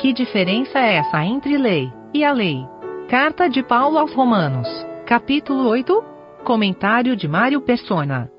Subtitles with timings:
[0.00, 2.66] Que diferença é essa entre lei e a lei?
[3.10, 4.66] Carta de Paulo aos Romanos,
[5.04, 6.02] capítulo 8,
[6.42, 8.30] comentário de Mário Persona.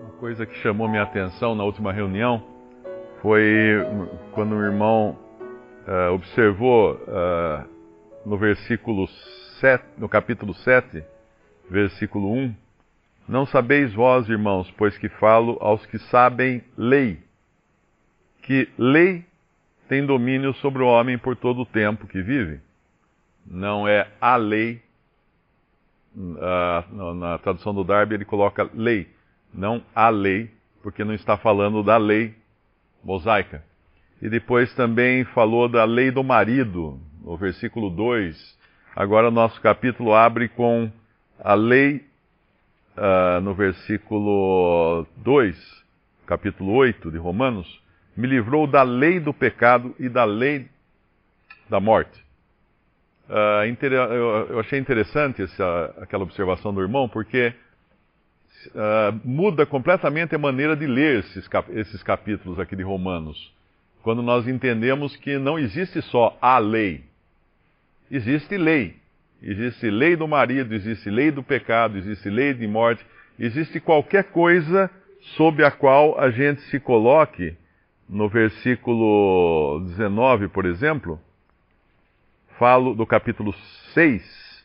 [0.00, 2.42] Uma coisa que chamou minha atenção na última reunião
[3.20, 3.76] foi
[4.32, 5.18] quando o irmão
[5.86, 7.68] uh, observou uh,
[8.24, 9.06] no versículo
[9.60, 11.04] 7, no capítulo 7,
[11.68, 12.54] versículo 1,
[13.28, 17.25] Não sabeis vós, irmãos, pois que falo aos que sabem lei,
[18.46, 19.24] que lei
[19.88, 22.60] tem domínio sobre o homem por todo o tempo que vive.
[23.44, 24.80] Não é a lei.
[26.16, 29.06] Uh, na tradução do Darby ele coloca lei,
[29.52, 30.50] não a lei,
[30.82, 32.34] porque não está falando da lei
[33.04, 33.62] mosaica.
[34.22, 38.58] E depois também falou da lei do marido, no versículo 2.
[38.94, 40.90] Agora o nosso capítulo abre com
[41.38, 42.02] a lei,
[42.96, 45.84] uh, no versículo 2,
[46.26, 47.84] capítulo 8 de Romanos,
[48.16, 50.68] me livrou da lei do pecado e da lei
[51.68, 52.24] da morte.
[53.28, 53.66] Uh,
[54.48, 57.52] eu achei interessante essa, aquela observação do irmão, porque
[58.68, 63.52] uh, muda completamente a maneira de ler esses, cap esses capítulos aqui de Romanos.
[64.02, 67.04] Quando nós entendemos que não existe só a lei,
[68.10, 68.96] existe lei.
[69.42, 73.04] Existe lei do marido, existe lei do pecado, existe lei de morte,
[73.38, 74.88] existe qualquer coisa
[75.36, 77.56] sob a qual a gente se coloque
[78.08, 81.20] no versículo 19, por exemplo,
[82.58, 83.52] falo do capítulo
[83.94, 84.64] 6,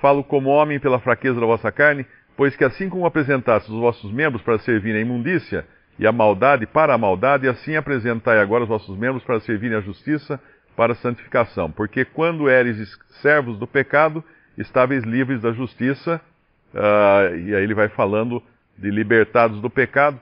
[0.00, 2.04] falo como homem pela fraqueza da vossa carne,
[2.36, 5.66] pois que assim como apresentastes os vossos membros para servirem à imundícia
[5.98, 9.80] e à maldade para a maldade, assim apresentai agora os vossos membros para servirem à
[9.80, 10.40] justiça
[10.76, 11.70] para a santificação.
[11.70, 14.24] Porque quando eres servos do pecado,
[14.56, 16.20] estáveis livres da justiça,
[16.74, 18.42] uh, e aí ele vai falando
[18.76, 20.18] de libertados do pecado,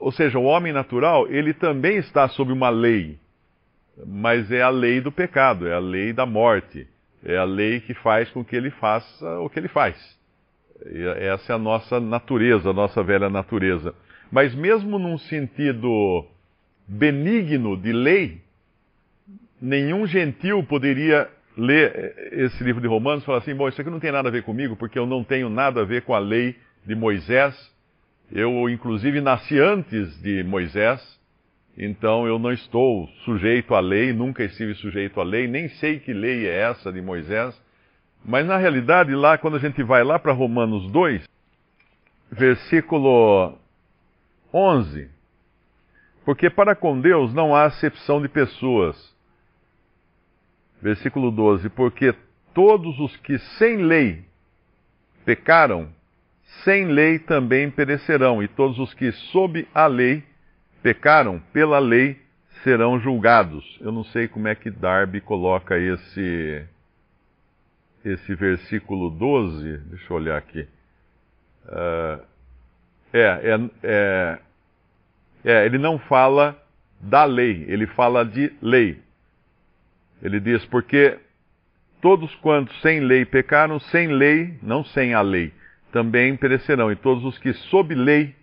[0.00, 3.18] ou seja, o homem natural, ele também está sob uma lei,
[4.06, 6.86] mas é a lei do pecado, é a lei da morte,
[7.24, 9.96] é a lei que faz com que ele faça o que ele faz.
[11.16, 13.94] Essa é a nossa natureza, a nossa velha natureza.
[14.32, 16.26] Mas mesmo num sentido
[16.88, 18.40] benigno de lei,
[19.60, 24.00] nenhum gentil poderia ler esse livro de Romanos e falar assim: bom, isso aqui não
[24.00, 26.56] tem nada a ver comigo, porque eu não tenho nada a ver com a lei
[26.84, 27.71] de Moisés,
[28.32, 31.20] eu, inclusive, nasci antes de Moisés,
[31.76, 36.14] então eu não estou sujeito à lei, nunca estive sujeito à lei, nem sei que
[36.14, 37.60] lei é essa de Moisés.
[38.24, 41.28] Mas na realidade, lá, quando a gente vai lá para Romanos 2,
[42.30, 43.58] versículo
[44.52, 45.10] 11,
[46.24, 48.96] porque para com Deus não há acepção de pessoas.
[50.80, 52.14] Versículo 12, porque
[52.54, 54.24] todos os que sem lei
[55.24, 55.88] pecaram,
[56.64, 60.22] sem lei também perecerão, e todos os que sob a lei
[60.82, 62.20] pecaram pela lei
[62.62, 63.78] serão julgados.
[63.80, 66.66] Eu não sei como é que Darby coloca esse
[68.04, 70.66] esse versículo 12, deixa eu olhar aqui.
[71.66, 72.20] Uh,
[73.12, 74.38] é, é, é,
[75.44, 76.60] é, ele não fala
[77.00, 79.00] da lei, ele fala de lei.
[80.20, 81.18] Ele diz, porque
[82.00, 85.52] todos quantos sem lei pecaram, sem lei, não sem a lei,
[85.92, 88.34] também perecerão, e todos os que sob lei,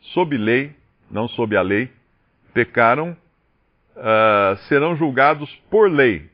[0.00, 0.74] sob lei,
[1.10, 1.90] não sob a lei,
[2.54, 3.16] pecaram,
[3.96, 6.30] uh, serão julgados por lei,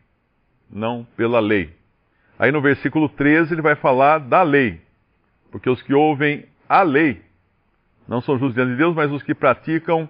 [0.71, 1.75] não pela lei.
[2.39, 4.81] Aí no versículo 13 ele vai falar da lei,
[5.51, 7.21] porque os que ouvem a lei
[8.07, 10.09] não são justos diante de Deus, mas os que praticam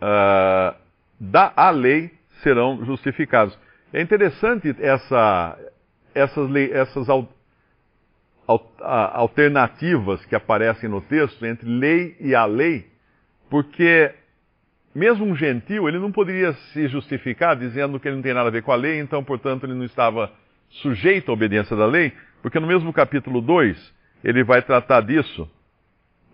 [0.00, 0.74] uh,
[1.20, 2.10] da a lei
[2.42, 3.58] serão justificados.
[3.92, 5.58] É interessante essa,
[6.14, 7.08] essas, essas
[8.46, 12.86] alternativas que aparecem no texto entre lei e a lei,
[13.48, 14.12] porque
[14.94, 18.52] mesmo um gentil, ele não poderia se justificar dizendo que ele não tem nada a
[18.52, 20.30] ver com a lei, então, portanto, ele não estava
[20.68, 22.12] sujeito à obediência da lei,
[22.42, 25.50] porque no mesmo capítulo 2, ele vai tratar disso,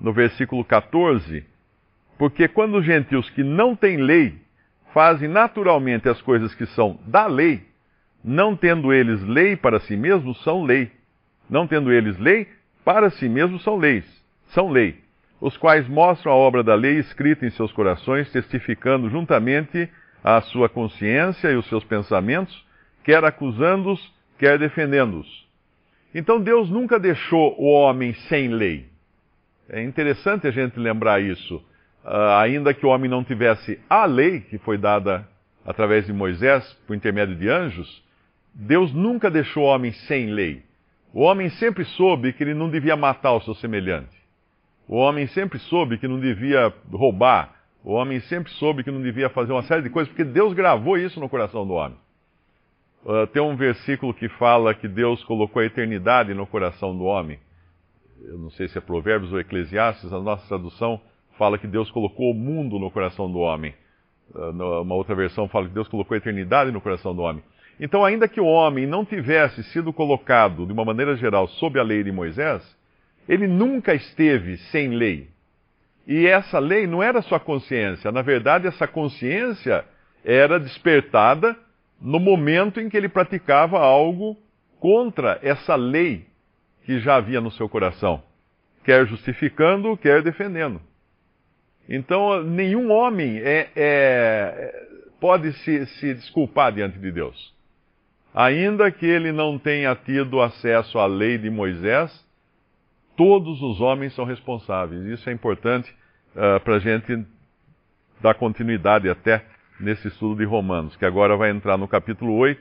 [0.00, 1.44] no versículo 14,
[2.18, 4.38] porque quando os gentios que não têm lei
[4.92, 7.62] fazem naturalmente as coisas que são da lei,
[8.22, 10.90] não tendo eles lei para si mesmos, são lei
[11.50, 12.46] não tendo eles lei,
[12.84, 14.04] para si mesmos são leis,
[14.48, 14.96] são lei,
[15.40, 19.88] os quais mostram a obra da lei escrita em seus corações, testificando juntamente
[20.22, 22.64] a sua consciência e os seus pensamentos,
[23.02, 24.00] quer acusando-os,
[24.38, 25.48] quer defendendo-os.
[26.14, 28.86] Então Deus nunca deixou o homem sem lei.
[29.68, 31.56] É interessante a gente lembrar isso.
[32.04, 35.28] Uh, ainda que o homem não tivesse a lei que foi dada
[35.64, 38.02] através de Moisés, por intermédio de anjos,
[38.54, 40.62] Deus nunca deixou o homem sem lei.
[41.12, 44.16] O homem sempre soube que ele não devia matar o seu semelhante.
[44.86, 47.54] O homem sempre soube que não devia roubar
[47.84, 50.98] O homem sempre soube que não devia fazer uma série de coisas, porque Deus gravou
[50.98, 51.96] isso no coração do homem.
[53.04, 57.38] Uh, tem um versículo que fala que Deus colocou a eternidade no coração do homem.
[58.22, 61.00] Eu não sei se é Provérbios ou Eclesiastes, a nossa tradução
[61.38, 63.74] fala que Deus colocou o mundo no coração do homem.
[64.34, 67.42] Uh, uma outra versão fala que Deus colocou a eternidade no coração do homem.
[67.80, 71.82] Então, ainda que o homem não tivesse sido colocado, de uma maneira geral, sob a
[71.82, 72.62] lei de Moisés,
[73.26, 75.30] ele nunca esteve sem lei.
[76.06, 78.12] E essa lei não era sua consciência.
[78.12, 79.82] Na verdade, essa consciência
[80.22, 81.56] era despertada
[81.98, 84.36] no momento em que ele praticava algo
[84.78, 86.26] contra essa lei
[86.84, 88.22] que já havia no seu coração,
[88.84, 90.82] quer justificando, quer defendendo.
[91.88, 94.86] Então, nenhum homem é, é,
[95.18, 97.58] pode se, se desculpar diante de Deus.
[98.34, 102.12] Ainda que ele não tenha tido acesso à lei de Moisés,
[103.16, 105.02] todos os homens são responsáveis.
[105.06, 105.90] Isso é importante
[106.34, 107.24] uh, para a gente
[108.20, 109.44] dar continuidade até
[109.80, 112.60] nesse estudo de Romanos, que agora vai entrar no capítulo 8,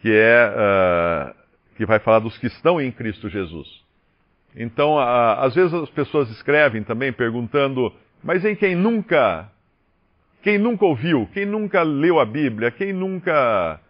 [0.00, 1.42] que é uh,
[1.76, 3.82] que vai falar dos que estão em Cristo Jesus.
[4.54, 7.92] Então, às vezes as pessoas escrevem também perguntando,
[8.22, 9.50] mas em quem nunca,
[10.42, 13.80] quem nunca ouviu, quem nunca leu a Bíblia, quem nunca.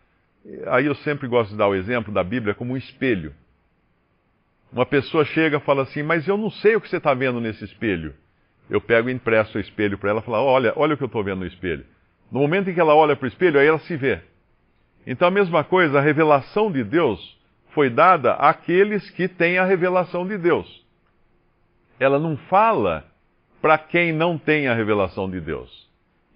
[0.67, 3.33] Aí eu sempre gosto de dar o exemplo da Bíblia como um espelho.
[4.73, 7.41] Uma pessoa chega e fala assim, mas eu não sei o que você está vendo
[7.41, 8.15] nesse espelho.
[8.71, 11.07] Eu pego e empresto o espelho para ela e falo, olha, olha o que eu
[11.07, 11.85] estou vendo no espelho.
[12.31, 14.21] No momento em que ela olha para o espelho, aí ela se vê.
[15.07, 17.39] Então a mesma coisa, a revelação de Deus
[17.75, 20.83] foi dada àqueles que têm a revelação de Deus.
[22.01, 23.05] Ela não fala
[23.61, 25.89] para quem não tem a revelação de Deus.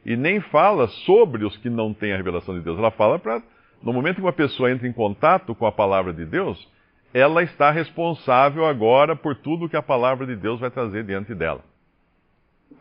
[0.04, 2.78] E nem fala sobre os que não têm a revelação de Deus.
[2.78, 3.42] Ela fala para.
[3.82, 6.68] No momento que uma pessoa entra em contato com a palavra de Deus,
[7.12, 11.62] ela está responsável agora por tudo que a palavra de Deus vai trazer diante dela.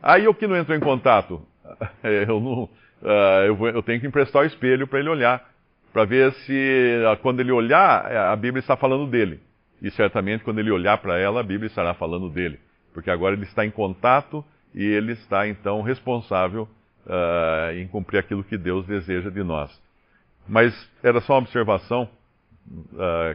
[0.01, 1.42] Aí o que não entrou em contato?
[2.03, 2.69] Eu não
[3.01, 5.47] uh, eu, tenho que emprestar o espelho para ele olhar,
[5.94, 9.39] para ver se uh, quando ele olhar, eh, a Bíblia está falando dele.
[9.81, 12.59] E certamente quando ele olhar para ela, a Bíblia estará falando dele.
[12.94, 14.44] Porque agora ele está em contato
[14.74, 16.68] e ele está então responsável
[17.06, 19.71] uh, em cumprir aquilo que Deus deseja de nós.
[20.47, 22.09] Mas era só uma observação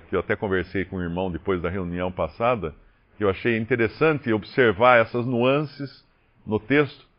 [0.08, 2.74] que eu até conversei com o irmão depois da reunião passada,
[3.16, 6.04] que eu achei interessante observar essas nuances
[6.44, 7.10] no texto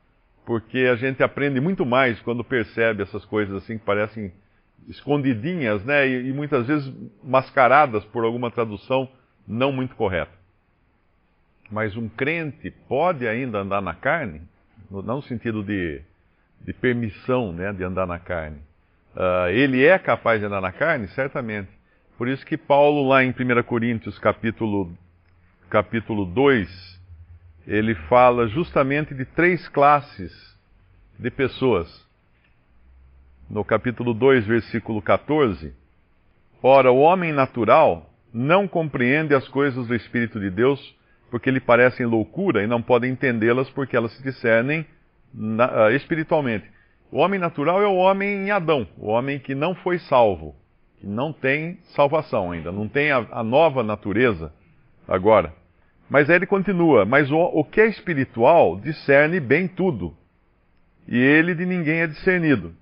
[0.45, 4.33] porque a gente aprende muito mais quando percebe essas coisas assim que parecem
[4.87, 6.91] escondidinhas, né, e, e muitas vezes
[7.23, 9.07] mascaradas por alguma tradução
[9.47, 10.31] não muito correta.
[11.69, 14.41] Mas um crente pode ainda andar na carne,
[14.89, 16.01] não no sentido de,
[16.61, 18.59] de permissão né, de andar na carne.
[19.15, 21.07] Uh, ele é capaz de andar na carne?
[21.09, 21.69] Certamente.
[22.17, 24.95] Por isso que Paulo, lá em 1 Coríntios, capítulo,
[25.69, 27.01] capítulo 2,
[27.67, 30.31] ele fala justamente de três classes
[31.17, 32.07] de pessoas.
[33.49, 35.73] No capítulo 2, versículo 14:
[36.63, 40.95] Ora, o homem natural não compreende as coisas do Espírito de Deus,
[41.29, 44.85] porque lhe parecem loucura e não pode entendê-las porque elas se discernem
[45.33, 46.65] na, uh, espiritualmente.
[47.11, 50.55] O homem natural é o homem em Adão, o homem que não foi salvo,
[50.97, 54.53] que não tem salvação ainda, não tem a, a nova natureza
[55.05, 55.53] agora.
[56.09, 60.15] Mas aí ele continua: Mas o, o que é espiritual discerne bem tudo,
[61.05, 62.73] e ele de ninguém é discernido.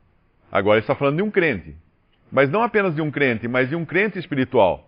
[0.52, 1.76] Agora ele está falando de um crente.
[2.32, 4.88] Mas não apenas de um crente, mas de um crente espiritual.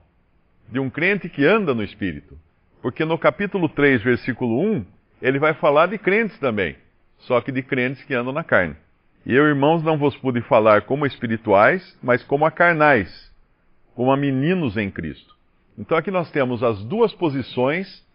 [0.69, 2.38] De um crente que anda no Espírito.
[2.81, 4.86] Porque no capítulo 3, versículo 1,
[5.21, 6.75] ele vai falar de crentes também.
[7.19, 8.75] Só que de crentes que andam na carne.
[9.25, 13.32] E eu, irmãos, não vos pude falar como espirituais, mas como a carnais,
[13.96, 15.36] como a meninos em Cristo.
[15.78, 18.06] Então aqui nós temos as duas posições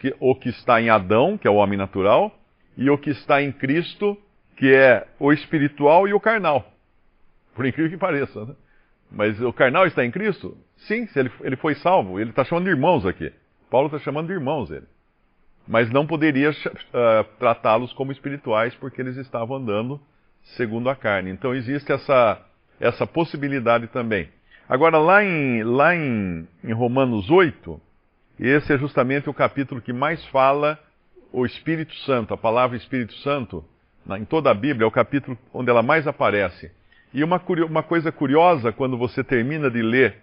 [0.00, 2.32] que, o que está em Adão, que é o homem natural,
[2.76, 4.16] e o que está em Cristo,
[4.56, 6.72] que é o espiritual e o carnal.
[7.54, 8.44] Por incrível que pareça.
[8.44, 8.54] Né?
[9.10, 10.56] Mas o carnal está em Cristo?
[10.76, 12.20] Sim, ele, ele foi salvo.
[12.20, 13.32] Ele está chamando de irmãos aqui.
[13.70, 14.86] Paulo está chamando de irmãos ele.
[15.66, 20.00] Mas não poderia uh, tratá-los como espirituais porque eles estavam andando
[20.54, 21.30] segundo a carne.
[21.30, 22.40] Então existe essa,
[22.78, 24.28] essa possibilidade também.
[24.68, 27.80] Agora, lá em, lá em, em Romanos 8,
[28.38, 30.78] esse é justamente o capítulo que mais fala
[31.32, 33.64] o Espírito Santo, a palavra Espírito Santo,
[34.18, 36.70] em toda a Bíblia, é o capítulo onde ela mais aparece.
[37.12, 40.18] E uma, uma coisa curiosa, quando você termina de ler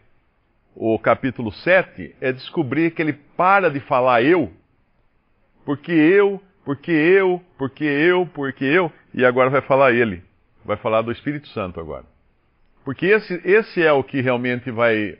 [0.75, 4.51] o capítulo 7, é descobrir que ele para de falar eu,
[5.65, 10.23] porque eu, porque eu, porque eu, porque eu, e agora vai falar ele.
[10.65, 12.05] Vai falar do Espírito Santo agora.
[12.83, 15.17] Porque esse, esse é o que realmente vai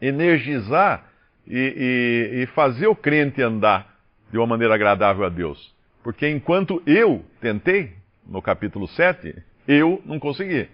[0.00, 1.06] energizar
[1.46, 3.94] e, e, e fazer o crente andar
[4.30, 5.72] de uma maneira agradável a Deus.
[6.02, 7.92] Porque enquanto eu tentei,
[8.26, 9.34] no capítulo 7,
[9.68, 10.68] eu não consegui.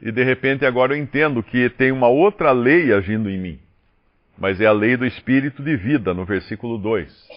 [0.00, 3.58] E de repente agora eu entendo que tem uma outra lei agindo em mim.
[4.38, 7.28] Mas é a lei do espírito de vida, no versículo 2.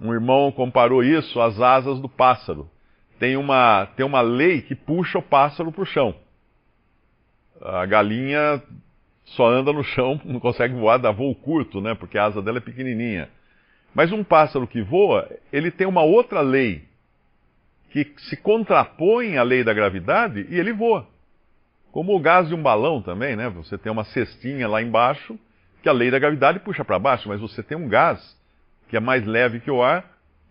[0.00, 2.68] Um irmão comparou isso às asas do pássaro.
[3.18, 6.14] Tem uma, tem uma lei que puxa o pássaro para o chão.
[7.60, 8.62] A galinha
[9.24, 11.94] só anda no chão, não consegue voar, dá voo curto, né?
[11.94, 13.28] Porque a asa dela é pequenininha.
[13.94, 16.86] Mas um pássaro que voa, ele tem uma outra lei
[17.90, 21.06] que se contrapõe à lei da gravidade e ele voa.
[21.90, 23.48] Como o gás de um balão também, né?
[23.48, 25.38] Você tem uma cestinha lá embaixo
[25.82, 28.36] que a lei da gravidade puxa para baixo, mas você tem um gás
[28.88, 30.04] que é mais leve que o ar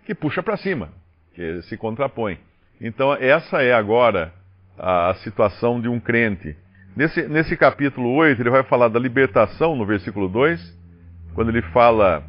[0.06, 0.90] que puxa para cima,
[1.34, 2.40] que se contrapõe.
[2.80, 4.34] Então essa é agora
[4.78, 6.56] a, situação de um crente.
[6.96, 10.78] Nesse, nesse capítulo 8, ele vai falar da libertação no versículo 2,
[11.34, 12.24] quando ele fala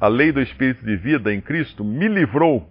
[0.00, 2.68] a lei do Espírito de vida em Cristo me livrou,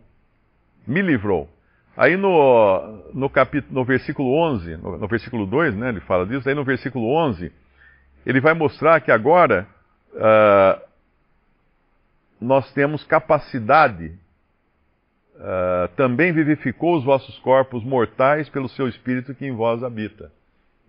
[0.88, 1.50] me livrou.
[1.98, 6.48] Aí no, no, capítulo, no versículo 11, no, no, versículo 2, né, ele fala disso,
[6.48, 7.52] aí no versículo 11,
[8.26, 9.68] ele vai mostrar que agora
[10.14, 10.82] uh,
[12.40, 14.14] nós temos capacidade,
[15.36, 20.32] uh, também vivificou os vossos corpos mortais pelo seu Espírito que em vós habita.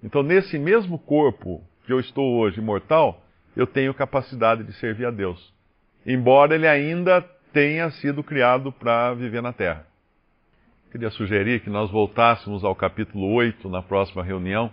[0.02, 3.22] Então, nesse mesmo corpo que eu estou hoje mortal,
[3.56, 5.56] eu tenho capacidade de servir a Deus
[6.06, 7.20] embora ele ainda
[7.52, 9.84] tenha sido criado para viver na terra.
[10.92, 14.70] Queria sugerir que nós voltássemos ao capítulo 8 na próxima reunião.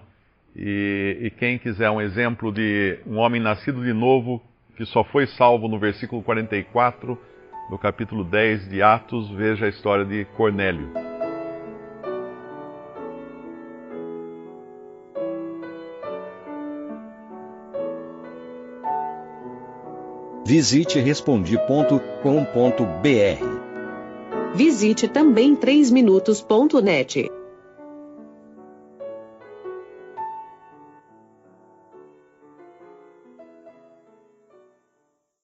[0.55, 4.39] E, e, quem quiser um exemplo de um homem nascido de novo,
[4.77, 7.19] que só foi salvo no versículo 44
[7.69, 10.91] do capítulo 10 de Atos, veja a história de Cornélio.
[20.45, 22.03] Visite respondi.com.br.
[24.53, 27.32] Visite também 3minutos.net.